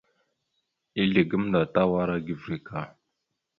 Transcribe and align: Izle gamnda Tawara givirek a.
Izle 1.01 1.21
gamnda 1.29 1.59
Tawara 1.73 2.15
givirek 2.25 2.67
a. 2.79 2.81